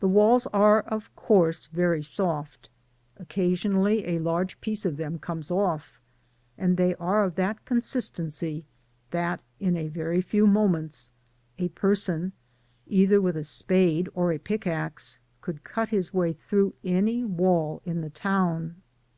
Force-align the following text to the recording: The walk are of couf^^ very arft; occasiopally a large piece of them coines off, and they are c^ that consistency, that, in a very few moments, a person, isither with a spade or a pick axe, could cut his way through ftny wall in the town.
The 0.00 0.06
walk 0.06 0.42
are 0.52 0.80
of 0.80 1.10
couf^^ 1.16 1.68
very 1.70 2.02
arft; 2.02 2.68
occasiopally 3.18 4.06
a 4.06 4.18
large 4.18 4.60
piece 4.60 4.84
of 4.84 4.98
them 4.98 5.18
coines 5.18 5.50
off, 5.50 5.98
and 6.58 6.76
they 6.76 6.94
are 6.96 7.30
c^ 7.30 7.34
that 7.36 7.64
consistency, 7.64 8.66
that, 9.12 9.42
in 9.58 9.78
a 9.78 9.88
very 9.88 10.20
few 10.20 10.46
moments, 10.46 11.10
a 11.58 11.68
person, 11.68 12.32
isither 12.86 13.22
with 13.22 13.38
a 13.38 13.44
spade 13.44 14.10
or 14.12 14.30
a 14.30 14.36
pick 14.36 14.66
axe, 14.66 15.20
could 15.40 15.64
cut 15.64 15.88
his 15.88 16.12
way 16.12 16.34
through 16.34 16.74
ftny 16.84 17.24
wall 17.26 17.80
in 17.86 18.02
the 18.02 18.10
town. 18.10 18.82